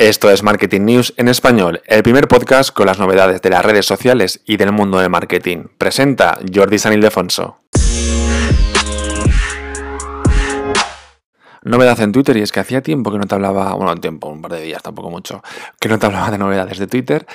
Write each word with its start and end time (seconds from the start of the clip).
Esto 0.00 0.30
es 0.30 0.42
Marketing 0.42 0.80
News 0.80 1.12
en 1.18 1.28
español, 1.28 1.82
el 1.84 2.02
primer 2.02 2.26
podcast 2.26 2.72
con 2.72 2.86
las 2.86 2.98
novedades 2.98 3.42
de 3.42 3.50
las 3.50 3.62
redes 3.62 3.84
sociales 3.84 4.40
y 4.46 4.56
del 4.56 4.72
mundo 4.72 4.98
del 4.98 5.10
marketing. 5.10 5.64
Presenta 5.76 6.38
Jordi 6.54 6.78
San 6.78 6.94
Ildefonso. 6.94 7.58
Novedad 11.64 12.00
en 12.00 12.12
Twitter 12.12 12.38
y 12.38 12.40
es 12.40 12.50
que 12.50 12.60
hacía 12.60 12.80
tiempo 12.80 13.12
que 13.12 13.18
no 13.18 13.26
te 13.26 13.34
hablaba, 13.34 13.74
bueno, 13.74 13.94
tiempo, 13.96 14.28
un 14.28 14.40
par 14.40 14.52
de 14.52 14.62
días, 14.62 14.82
tampoco 14.82 15.10
mucho, 15.10 15.42
que 15.78 15.90
no 15.90 15.98
te 15.98 16.06
hablaba 16.06 16.30
de 16.30 16.38
novedades 16.38 16.78
de 16.78 16.86
Twitter 16.86 17.26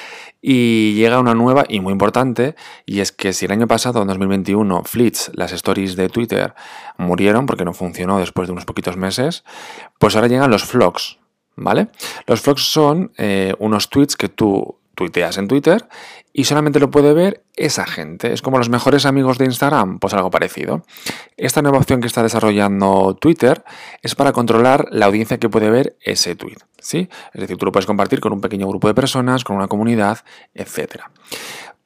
y 0.42 0.96
llega 0.96 1.20
una 1.20 1.36
nueva 1.36 1.66
y 1.70 1.82
muy 1.82 1.92
importante 1.92 2.56
y 2.88 3.02
es 3.02 3.12
que 3.12 3.34
si 3.34 3.46
el 3.46 3.52
año 3.52 3.68
pasado, 3.68 4.02
en 4.02 4.08
2021, 4.08 4.82
Fleets, 4.86 5.30
las 5.36 5.52
stories 5.52 5.96
de 5.96 6.10
Twitter 6.10 6.56
murieron 6.98 7.46
porque 7.46 7.64
no 7.64 7.76
funcionó 7.76 8.18
después 8.18 8.48
de 8.48 8.54
unos 8.54 8.66
poquitos 8.66 8.98
meses, 8.98 9.44
pues 10.00 10.16
ahora 10.16 10.30
llegan 10.30 10.50
los 10.50 10.74
vlogs, 10.74 11.20
¿vale? 11.56 11.88
Los 12.28 12.44
vlogs 12.44 12.64
son 12.64 13.12
eh, 13.18 13.54
unos 13.60 13.90
tweets 13.90 14.16
que 14.16 14.30
tú 14.30 14.78
tuiteas 14.96 15.38
en 15.38 15.48
Twitter 15.48 15.88
y 16.34 16.46
solamente 16.46 16.80
lo 16.80 16.90
puede 16.90 17.14
ver 17.14 17.44
esa 17.56 17.86
gente. 17.86 18.34
Es 18.34 18.42
como 18.42 18.58
los 18.58 18.70
mejores 18.70 19.06
amigos 19.06 19.38
de 19.38 19.46
Instagram, 19.46 20.00
pues 20.00 20.14
algo 20.14 20.32
parecido. 20.32 20.84
Esta 21.38 21.62
nueva 21.62 21.78
opción 21.78 22.02
que 22.02 22.08
está 22.08 22.24
desarrollando 22.24 23.16
Twitter 23.20 23.64
es 24.02 24.16
para 24.16 24.32
controlar 24.32 24.88
la 24.92 25.06
audiencia 25.06 25.38
que 25.38 25.50
puede 25.50 25.70
ver 25.70 25.96
ese 26.02 26.36
tweet. 26.36 26.58
Es 26.80 27.08
decir, 27.34 27.58
tú 27.58 27.66
lo 27.66 27.72
puedes 27.72 27.86
compartir 27.86 28.20
con 28.20 28.34
un 28.34 28.42
pequeño 28.42 28.68
grupo 28.68 28.88
de 28.88 28.94
personas, 28.94 29.44
con 29.44 29.56
una 29.56 29.68
comunidad, 29.68 30.20
etc. 30.54 31.04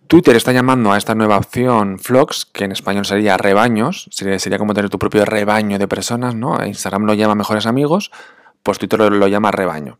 Twitter 0.07 0.35
está 0.35 0.51
llamando 0.51 0.91
a 0.91 0.97
esta 0.97 1.15
nueva 1.15 1.37
opción 1.37 1.97
Vlogs, 1.97 2.45
que 2.45 2.65
en 2.65 2.71
español 2.71 3.05
sería 3.05 3.37
rebaños, 3.37 4.09
sería, 4.11 4.39
sería 4.39 4.57
como 4.57 4.73
tener 4.73 4.89
tu 4.89 4.97
propio 4.97 5.23
rebaño 5.23 5.77
de 5.77 5.87
personas, 5.87 6.35
¿no? 6.35 6.65
Instagram 6.65 7.05
lo 7.05 7.13
llama 7.13 7.35
mejores 7.35 7.65
amigos, 7.65 8.11
pues 8.63 8.77
Twitter 8.77 8.99
lo, 8.99 9.27
llama 9.27 9.51
rebaño. 9.51 9.99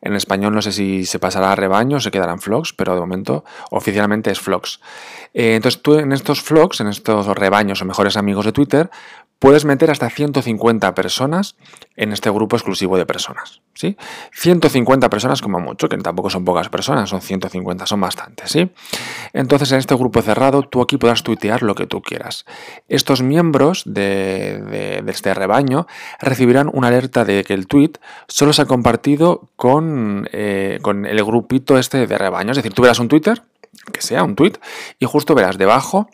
En 0.00 0.14
español 0.14 0.54
no 0.54 0.62
sé 0.62 0.72
si 0.72 1.04
se 1.06 1.18
pasará 1.18 1.52
a 1.52 1.56
rebaño 1.56 1.96
o 1.96 2.00
se 2.00 2.10
quedarán 2.10 2.38
vlogs, 2.44 2.72
pero 2.72 2.94
de 2.94 3.00
momento 3.00 3.44
oficialmente 3.70 4.30
es 4.30 4.44
vlogs. 4.44 4.80
Eh, 5.34 5.56
entonces 5.56 5.82
tú 5.82 5.98
en 5.98 6.12
estos 6.12 6.48
vlogs, 6.48 6.80
en 6.80 6.88
estos 6.88 7.26
rebaños 7.28 7.82
o 7.82 7.84
mejores 7.84 8.16
amigos 8.16 8.44
de 8.44 8.52
Twitter, 8.52 8.90
puedes 9.38 9.64
meter 9.64 9.90
hasta 9.90 10.08
150 10.08 10.94
personas 10.94 11.56
en 11.96 12.12
este 12.12 12.30
grupo 12.30 12.56
exclusivo 12.56 12.96
de 12.96 13.06
personas, 13.06 13.60
¿sí? 13.74 13.96
150 14.32 15.10
personas 15.10 15.42
como 15.42 15.60
mucho, 15.60 15.88
que 15.88 15.96
tampoco 15.98 16.30
son 16.30 16.44
pocas 16.44 16.68
personas, 16.68 17.10
son 17.10 17.20
150, 17.20 17.86
son 17.86 18.00
bastantes, 18.00 18.50
¿sí? 18.50 18.70
Entonces 19.32 19.72
en 19.72 19.78
este 19.78 19.94
grupo 19.94 20.22
cerrado 20.22 20.62
tú 20.62 20.80
aquí 20.80 20.96
podrás 20.96 21.22
tuitear 21.22 21.62
lo 21.62 21.74
que 21.74 21.86
tú 21.86 22.00
quieras. 22.00 22.46
Estos 22.88 23.22
miembros 23.22 23.82
de, 23.86 25.02
este 25.06 25.34
rebaño 25.34 25.86
recibirán 26.18 26.70
una 26.72 26.88
alerta 26.88 27.24
de 27.24 27.44
que 27.44 27.54
el 27.54 27.66
tweet 27.66 27.92
solo 28.28 28.52
se 28.52 28.62
ha 28.62 28.66
compartido 28.66 29.48
con, 29.56 30.28
eh, 30.32 30.78
con 30.82 31.06
el 31.06 31.22
grupito 31.24 31.78
este 31.78 32.06
de 32.06 32.18
rebaño, 32.18 32.50
es 32.52 32.56
decir, 32.56 32.72
tú 32.72 32.82
verás 32.82 32.98
un 32.98 33.08
Twitter 33.08 33.42
que 33.92 34.02
sea 34.02 34.24
un 34.24 34.34
tweet 34.34 34.54
y 34.98 35.06
justo 35.06 35.34
verás 35.34 35.58
debajo 35.58 36.08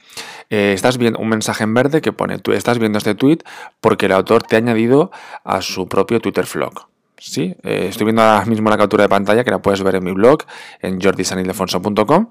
eh, 0.50 0.72
estás 0.74 0.98
viendo 0.98 1.18
un 1.18 1.28
mensaje 1.28 1.64
en 1.64 1.74
verde 1.74 2.00
que 2.00 2.12
pone 2.12 2.38
tú 2.38 2.52
estás 2.52 2.78
viendo 2.78 2.98
este 2.98 3.14
tweet 3.14 3.38
porque 3.80 4.06
el 4.06 4.12
autor 4.12 4.42
te 4.42 4.56
ha 4.56 4.58
añadido 4.58 5.10
a 5.44 5.62
su 5.62 5.88
propio 5.88 6.20
Twitter 6.20 6.46
vlog. 6.52 6.88
Sí, 7.18 7.54
eh, 7.62 7.86
estoy 7.88 8.06
viendo 8.06 8.20
ahora 8.20 8.44
mismo 8.46 8.68
la 8.68 8.76
captura 8.76 9.04
de 9.04 9.08
pantalla 9.08 9.44
que 9.44 9.52
la 9.52 9.62
puedes 9.62 9.80
ver 9.84 9.94
en 9.94 10.02
mi 10.02 10.10
blog 10.10 10.38
en 10.80 11.00
jordisanildefonso.com 11.00 12.30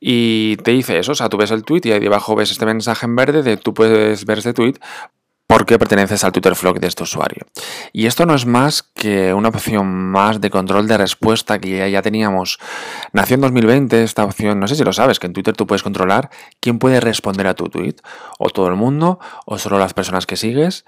y 0.00 0.56
te 0.56 0.72
dice 0.72 0.98
eso, 0.98 1.12
o 1.12 1.14
sea, 1.14 1.28
tú 1.28 1.36
ves 1.36 1.52
el 1.52 1.62
tweet 1.62 1.82
y 1.84 1.92
ahí 1.92 2.00
debajo 2.00 2.34
ves 2.34 2.50
este 2.50 2.66
mensaje 2.66 3.06
en 3.06 3.14
verde 3.14 3.44
de 3.44 3.56
tú 3.56 3.72
puedes 3.72 4.24
ver 4.24 4.38
este 4.38 4.52
tweet 4.52 4.74
porque 5.52 5.78
perteneces 5.78 6.24
al 6.24 6.32
Twitter 6.32 6.56
Flock 6.56 6.78
de 6.78 6.86
este 6.86 7.02
usuario. 7.02 7.44
Y 7.92 8.06
esto 8.06 8.24
no 8.24 8.34
es 8.34 8.46
más 8.46 8.82
que 8.82 9.34
una 9.34 9.50
opción 9.50 9.86
más 9.86 10.40
de 10.40 10.48
control 10.48 10.88
de 10.88 10.96
respuesta 10.96 11.58
que 11.58 11.90
ya, 11.90 12.00
teníamos. 12.00 12.58
Nació 13.12 13.34
en 13.34 13.42
2020 13.42 14.02
esta 14.02 14.24
opción, 14.24 14.58
no 14.60 14.66
sé 14.66 14.76
si 14.76 14.82
lo 14.82 14.94
sabes, 14.94 15.18
que 15.18 15.26
en 15.26 15.34
Twitter 15.34 15.54
tú 15.54 15.66
puedes 15.66 15.82
controlar 15.82 16.30
quién 16.60 16.78
puede 16.78 17.00
responder 17.00 17.46
a 17.46 17.54
tu 17.54 17.68
tweet. 17.68 17.96
O 18.38 18.48
todo 18.48 18.68
el 18.68 18.76
mundo, 18.76 19.20
o 19.44 19.58
solo 19.58 19.78
las 19.78 19.92
personas 19.92 20.24
que 20.24 20.36
sigues, 20.36 20.86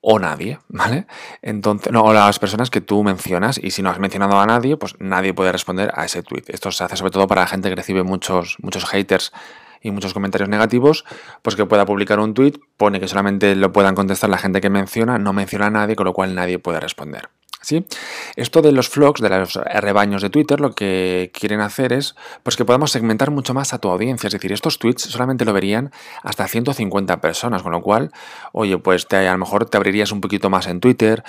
o 0.00 0.18
nadie, 0.18 0.58
¿vale? 0.68 1.06
Entonces, 1.40 1.92
no, 1.92 2.02
o 2.02 2.12
las 2.12 2.40
personas 2.40 2.70
que 2.70 2.80
tú 2.80 3.04
mencionas 3.04 3.60
y 3.62 3.70
si 3.70 3.82
no 3.82 3.90
has 3.90 4.00
mencionado 4.00 4.40
a 4.40 4.46
nadie, 4.46 4.76
pues 4.76 4.96
nadie 4.98 5.32
puede 5.32 5.52
responder 5.52 5.92
a 5.94 6.06
ese 6.06 6.24
tweet. 6.24 6.42
Esto 6.48 6.72
se 6.72 6.82
hace 6.82 6.96
sobre 6.96 7.12
todo 7.12 7.28
para 7.28 7.42
la 7.42 7.46
gente 7.46 7.68
que 7.68 7.76
recibe 7.76 8.02
muchos, 8.02 8.56
muchos 8.62 8.84
haters 8.84 9.32
y 9.82 9.90
muchos 9.90 10.14
comentarios 10.14 10.48
negativos, 10.48 11.04
pues 11.42 11.56
que 11.56 11.66
pueda 11.66 11.84
publicar 11.84 12.20
un 12.20 12.34
tweet, 12.34 12.54
pone 12.76 13.00
que 13.00 13.08
solamente 13.08 13.54
lo 13.56 13.72
puedan 13.72 13.94
contestar 13.94 14.30
la 14.30 14.38
gente 14.38 14.60
que 14.60 14.70
menciona, 14.70 15.18
no 15.18 15.32
menciona 15.32 15.66
a 15.66 15.70
nadie, 15.70 15.96
con 15.96 16.06
lo 16.06 16.12
cual 16.12 16.34
nadie 16.34 16.58
puede 16.58 16.80
responder. 16.80 17.28
¿Sí? 17.62 17.86
Esto 18.34 18.60
de 18.60 18.72
los 18.72 18.92
vlogs, 18.92 19.20
de 19.20 19.28
los 19.28 19.54
rebaños 19.54 20.20
de 20.20 20.30
Twitter, 20.30 20.58
lo 20.58 20.72
que 20.72 21.30
quieren 21.32 21.60
hacer 21.60 21.92
es 21.92 22.16
pues 22.42 22.56
que 22.56 22.64
podamos 22.64 22.90
segmentar 22.90 23.30
mucho 23.30 23.54
más 23.54 23.72
a 23.72 23.78
tu 23.78 23.88
audiencia. 23.88 24.26
Es 24.26 24.32
decir, 24.32 24.52
estos 24.52 24.80
tweets 24.80 25.02
solamente 25.02 25.44
lo 25.44 25.52
verían 25.52 25.92
hasta 26.24 26.48
150 26.48 27.20
personas, 27.20 27.62
con 27.62 27.70
lo 27.70 27.80
cual, 27.80 28.10
oye, 28.50 28.78
pues 28.78 29.06
te, 29.06 29.28
a 29.28 29.32
lo 29.32 29.38
mejor 29.38 29.66
te 29.66 29.76
abrirías 29.76 30.10
un 30.10 30.20
poquito 30.20 30.50
más 30.50 30.66
en 30.66 30.80
Twitter, 30.80 31.22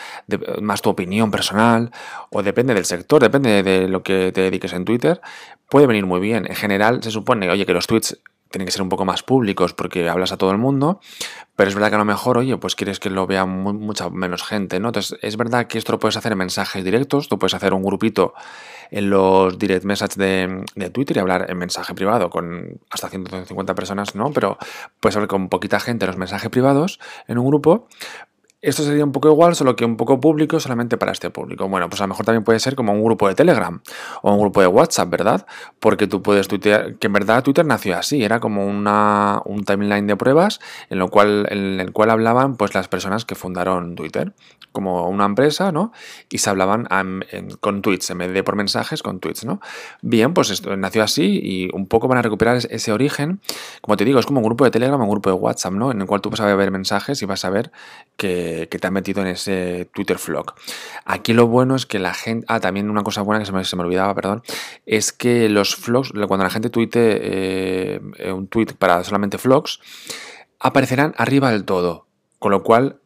más 0.60 0.82
tu 0.82 0.90
opinión 0.90 1.30
personal, 1.30 1.92
o 2.32 2.42
depende 2.42 2.74
del 2.74 2.86
sector, 2.86 3.22
depende 3.22 3.62
de 3.62 3.88
lo 3.88 4.02
que 4.02 4.32
te 4.32 4.42
dediques 4.42 4.74
en 4.74 4.86
Twitter, 4.86 5.22
puede 5.70 5.86
venir 5.86 6.08
muy 6.08 6.20
bien. 6.20 6.48
En 6.48 6.56
general, 6.56 7.04
se 7.04 7.12
supone, 7.12 7.48
oye, 7.52 7.68
que 7.68 7.74
los 7.74 7.86
tweets 7.86 8.18
tienen 8.54 8.68
que 8.68 8.72
ser 8.72 8.84
un 8.84 8.90
poco 8.90 9.04
más 9.04 9.24
públicos 9.24 9.74
porque 9.74 10.08
hablas 10.08 10.32
a 10.32 10.38
todo 10.38 10.52
el 10.52 10.60
mundo, 10.60 11.00
pero 11.56 11.70
es 11.70 11.74
verdad 11.76 11.90
que 11.90 11.96
a 11.96 11.98
lo 11.98 12.06
mejor, 12.06 12.38
oye, 12.38 12.56
pues 12.58 12.76
quieres 12.76 13.00
que 13.00 13.10
lo 13.10 13.26
vea 13.26 13.46
mucha 13.46 14.12
menos 14.12 14.44
gente, 14.44 14.80
¿no? 14.80 14.90
Entonces, 14.90 15.18
es 15.24 15.38
verdad 15.38 15.66
que 15.66 15.80
esto 15.80 15.92
lo 15.92 15.98
puedes 15.98 16.18
hacer 16.18 16.34
en 16.34 16.38
mensajes 16.38 16.84
directos, 16.84 17.28
tú 17.28 17.40
puedes 17.40 17.56
hacer 17.56 17.74
un 17.74 17.82
grupito 17.82 18.36
en 18.92 19.10
los 19.10 19.58
direct 19.58 19.86
messages 19.86 20.18
de, 20.18 20.64
de 20.76 20.90
Twitter 20.92 21.18
y 21.18 21.20
hablar 21.20 21.48
en 21.50 21.58
mensaje 21.58 21.96
privado 21.96 22.30
con 22.30 22.80
hasta 22.92 23.10
150 23.10 23.74
personas, 23.74 24.14
¿no? 24.14 24.32
Pero 24.32 24.60
puedes 25.00 25.16
hablar 25.16 25.30
con 25.30 25.50
poquita 25.50 25.80
gente 25.80 26.06
en 26.06 26.12
los 26.12 26.18
mensajes 26.20 26.52
privados 26.52 27.00
en 27.28 27.40
un 27.40 27.48
grupo, 27.48 27.88
esto 28.64 28.82
sería 28.82 29.04
un 29.04 29.12
poco 29.12 29.30
igual, 29.30 29.56
solo 29.56 29.76
que 29.76 29.84
un 29.84 29.98
poco 29.98 30.22
público 30.22 30.58
solamente 30.58 30.98
para 30.98 31.12
este 31.12 31.30
público. 31.30 31.68
Bueno, 31.68 31.90
pues 31.90 32.00
a 32.00 32.06
lo 32.06 32.08
mejor 32.08 32.26
también 32.26 32.46
puede 32.46 32.60
ser 32.62 32.76
como 32.76 32.94
un 32.94 33.04
grupo 33.04 33.28
de 33.28 33.36
Telegram 33.36 33.82
o 34.22 34.34
un 34.34 34.40
grupo 34.40 34.62
de 34.62 34.68
WhatsApp, 34.68 35.10
¿verdad? 35.10 35.46
Porque 35.82 36.08
tú 36.08 36.22
puedes 36.22 36.48
tuitear, 36.48 36.96
que 36.96 37.08
en 37.08 37.14
verdad 37.14 37.44
Twitter 37.44 37.66
nació 37.66 37.98
así, 37.98 38.24
era 38.24 38.40
como 38.40 38.66
una, 38.66 39.42
un 39.44 39.66
timeline 39.66 40.08
de 40.08 40.16
pruebas 40.16 40.62
en, 40.90 41.00
lo 41.00 41.10
cual, 41.10 41.46
en 41.50 41.82
el 41.82 41.92
cual 41.92 42.10
hablaban 42.10 42.56
pues 42.56 42.74
las 42.74 42.88
personas 42.88 43.26
que 43.26 43.36
fundaron 43.36 43.96
Twitter, 43.96 44.32
como 44.72 45.10
una 45.10 45.26
empresa, 45.26 45.74
¿no? 45.74 45.92
Y 46.30 46.38
se 46.38 46.50
hablaban 46.50 46.88
con 47.60 47.82
tweets, 47.82 48.12
en 48.12 48.20
vez 48.20 48.34
de 48.34 48.44
por 48.44 48.56
mensajes, 48.56 49.04
con 49.04 49.20
tweets, 49.20 49.44
¿no? 49.44 49.60
Bien, 50.02 50.34
pues 50.34 50.50
esto 50.52 50.76
nació 50.78 51.04
así 51.04 51.42
y 51.44 51.70
un 51.74 51.88
poco 51.88 52.08
van 52.08 52.20
a 52.20 52.22
recuperar 52.22 52.58
ese 52.70 52.92
origen. 52.94 53.42
Como 53.82 53.98
te 53.98 54.06
digo, 54.06 54.20
es 54.20 54.26
como 54.26 54.40
un 54.40 54.46
grupo 54.46 54.64
de 54.64 54.72
Telegram 54.72 55.00
o 55.02 55.04
un 55.04 55.10
grupo 55.10 55.30
de 55.30 55.36
WhatsApp, 55.36 55.74
¿no? 55.74 55.92
En 55.92 56.00
el 56.00 56.08
cual 56.08 56.22
tú 56.22 56.30
vas 56.30 56.40
a 56.40 56.56
ver 56.56 56.72
mensajes 56.72 57.22
y 57.22 57.26
vas 57.26 57.44
a 57.44 57.50
ver 57.50 57.72
que 58.16 58.53
que, 58.70 58.80
te 58.80 58.88
han 58.88 58.94
metido 58.94 59.22
en 59.22 59.28
ese 59.28 59.90
Twitter 59.94 60.18
vlog. 60.26 60.54
Aquí 61.06 61.34
lo 61.34 61.48
bueno 61.48 61.76
es 61.76 61.86
que 61.86 62.00
la 62.00 62.14
gente... 62.14 62.46
Ah, 62.50 62.60
también 62.60 62.90
una 62.90 63.04
cosa 63.04 63.22
buena 63.22 63.40
que 63.40 63.66
se 63.66 63.76
me, 63.76 63.84
olvidaba, 63.84 64.14
perdón, 64.16 64.44
es 64.86 65.12
que 65.12 65.50
los 65.50 65.80
vlogs, 65.86 66.12
cuando 66.28 66.44
la 66.44 66.50
gente 66.50 66.70
tuite 66.70 67.20
eh, 67.22 68.02
un 68.34 68.48
tweet 68.48 68.74
para 68.78 69.04
solamente 69.04 69.38
vlogs, 69.38 69.80
aparecerán 70.60 71.14
arriba 71.18 71.52
del 71.52 71.66
todo. 71.66 72.08
Con 72.40 72.52
lo 72.52 72.64
cual, 72.64 73.00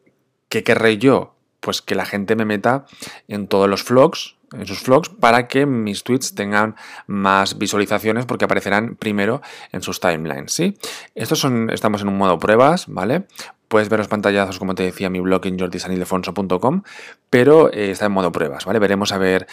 ¿qué 0.48 0.62
querré 0.62 0.98
yo? 0.98 1.34
Pues 1.60 1.82
que 1.82 1.94
la 1.94 2.06
gente 2.06 2.36
me 2.36 2.44
meta 2.44 2.86
en 3.26 3.48
todos 3.48 3.68
los 3.68 3.84
vlogs, 3.84 4.38
en 4.52 4.66
sus 4.66 4.82
vlogs 4.84 5.08
para 5.08 5.48
que 5.48 5.66
mis 5.66 6.02
tweets 6.04 6.34
tengan 6.34 6.76
más 7.06 7.58
visualizaciones 7.58 8.26
porque 8.26 8.44
aparecerán 8.44 8.96
primero 8.96 9.42
en 9.72 9.82
sus 9.82 10.00
timelines, 10.00 10.52
¿sí? 10.52 10.78
Estos 11.14 11.38
son, 11.38 11.70
estamos 11.70 12.02
en 12.02 12.08
un 12.08 12.16
modo 12.16 12.38
pruebas, 12.38 12.86
¿vale? 12.88 13.26
Puedes 13.68 13.88
ver 13.88 13.98
los 13.98 14.08
pantallazos, 14.08 14.58
como 14.58 14.74
te 14.74 14.82
decía, 14.82 15.10
mi 15.10 15.20
blog 15.20 15.46
en 15.46 15.58
jordisanildefonso.com, 15.58 16.82
pero 17.30 17.72
eh, 17.72 17.90
está 17.90 18.06
en 18.06 18.12
modo 18.12 18.32
pruebas, 18.32 18.64
¿vale? 18.64 18.78
Veremos 18.78 19.12
a 19.12 19.18
ver 19.18 19.46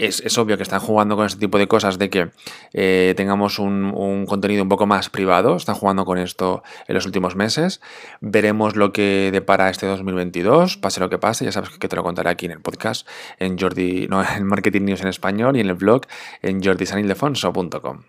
es, 0.00 0.38
obvio 0.38 0.56
que 0.56 0.62
están 0.62 0.80
jugando 0.80 1.16
con 1.16 1.26
este 1.26 1.38
tipo 1.38 1.58
de 1.58 1.68
cosas, 1.68 1.98
de 1.98 2.10
que 2.10 2.30
eh, 2.72 3.14
tengamos 3.16 3.58
un, 3.58 4.24
contenido 4.26 4.62
un 4.62 4.68
poco 4.68 4.86
más 4.86 5.10
privado. 5.10 5.56
Están 5.56 5.74
jugando 5.74 6.04
con 6.04 6.18
esto 6.18 6.62
en 6.88 6.94
los 6.94 7.06
últimos 7.06 7.36
meses. 7.36 7.80
Veremos 8.20 8.76
lo 8.76 8.92
que 8.92 9.30
depara 9.32 9.70
este 9.70 9.86
2022, 9.86 10.78
pase 10.78 11.00
lo 11.00 11.10
que 11.10 11.18
pase. 11.18 11.44
Ya 11.44 11.52
sabes 11.52 11.70
que 11.70 11.88
te 11.88 11.96
lo 11.96 12.02
contaré 12.02 12.30
aquí 12.30 12.46
en 12.46 12.52
el 12.52 12.60
podcast, 12.60 13.06
en 13.38 13.58
Jordi, 13.58 14.06
no, 14.08 14.24
en 14.24 14.46
Marketing 14.46 14.82
News 14.82 15.02
en 15.02 15.08
español 15.08 15.56
y 15.56 15.60
en 15.60 15.68
el 15.68 15.74
blog 15.74 16.02
en 16.42 16.62
jordisanildefonso.com. 16.62 18.02